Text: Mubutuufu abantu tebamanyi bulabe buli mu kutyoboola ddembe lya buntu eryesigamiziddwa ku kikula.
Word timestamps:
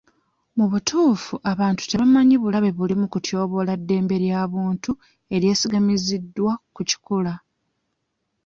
Mubutuufu 0.57 1.33
abantu 1.51 1.81
tebamanyi 1.89 2.35
bulabe 2.41 2.69
buli 2.77 2.95
mu 3.01 3.07
kutyoboola 3.13 3.73
ddembe 3.81 4.15
lya 4.23 4.41
buntu 4.51 4.91
eryesigamiziddwa 5.35 6.51
ku 6.73 6.81
kikula. 6.89 7.33